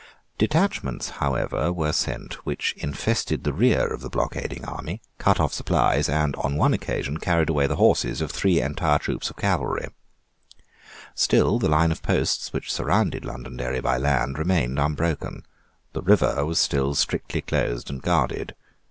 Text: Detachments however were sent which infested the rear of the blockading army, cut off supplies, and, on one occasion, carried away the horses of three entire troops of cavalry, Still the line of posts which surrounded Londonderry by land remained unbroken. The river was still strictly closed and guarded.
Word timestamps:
Detachments 0.39 1.09
however 1.21 1.71
were 1.71 1.93
sent 1.93 2.43
which 2.43 2.73
infested 2.77 3.43
the 3.43 3.53
rear 3.53 3.85
of 3.93 4.01
the 4.01 4.09
blockading 4.09 4.65
army, 4.65 4.99
cut 5.19 5.39
off 5.39 5.53
supplies, 5.53 6.09
and, 6.09 6.35
on 6.37 6.57
one 6.57 6.73
occasion, 6.73 7.19
carried 7.19 7.49
away 7.51 7.67
the 7.67 7.75
horses 7.75 8.19
of 8.19 8.31
three 8.31 8.59
entire 8.59 8.97
troops 8.97 9.29
of 9.29 9.35
cavalry, 9.35 9.89
Still 11.13 11.59
the 11.59 11.69
line 11.69 11.91
of 11.91 12.01
posts 12.01 12.51
which 12.51 12.73
surrounded 12.73 13.23
Londonderry 13.25 13.79
by 13.79 13.97
land 13.99 14.39
remained 14.39 14.79
unbroken. 14.79 15.45
The 15.93 16.01
river 16.01 16.43
was 16.45 16.57
still 16.57 16.95
strictly 16.95 17.41
closed 17.41 17.91
and 17.91 18.01
guarded. 18.01 18.55